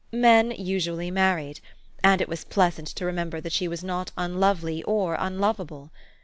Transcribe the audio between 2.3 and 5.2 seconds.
pleasant to remember that she was not unlovely or